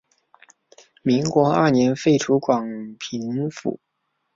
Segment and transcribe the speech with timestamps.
[1.03, 2.65] 民国二年废除广
[2.97, 3.79] 平府。